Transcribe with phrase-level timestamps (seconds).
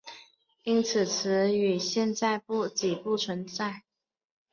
[0.63, 2.41] 因此此词语现在
[2.73, 3.83] 几不存在。